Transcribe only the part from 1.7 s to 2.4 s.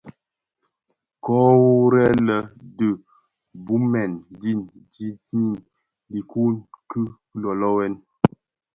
worrè lè,